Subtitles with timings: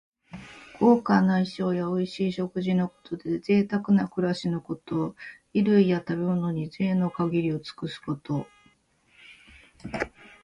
[0.79, 5.15] 豪華な衣装やおいしい食事のことで、ぜいたくな暮らしのこと。
[5.53, 8.47] 衣類や食べ物に、ぜいの限りを尽くすこと。